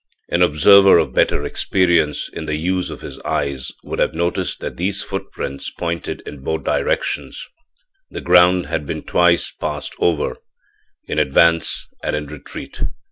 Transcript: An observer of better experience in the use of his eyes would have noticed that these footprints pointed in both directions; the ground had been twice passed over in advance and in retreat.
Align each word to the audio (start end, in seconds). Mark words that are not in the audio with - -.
An 0.29 0.41
observer 0.41 0.97
of 0.97 1.13
better 1.13 1.45
experience 1.45 2.27
in 2.33 2.47
the 2.47 2.55
use 2.55 2.89
of 2.89 3.01
his 3.01 3.19
eyes 3.19 3.71
would 3.83 3.99
have 3.99 4.15
noticed 4.15 4.59
that 4.59 4.75
these 4.77 5.03
footprints 5.03 5.69
pointed 5.69 6.21
in 6.25 6.39
both 6.43 6.63
directions; 6.63 7.47
the 8.09 8.19
ground 8.19 8.65
had 8.65 8.87
been 8.87 9.03
twice 9.03 9.51
passed 9.51 9.93
over 9.99 10.37
in 11.05 11.19
advance 11.19 11.87
and 12.01 12.15
in 12.15 12.25
retreat. 12.25 12.81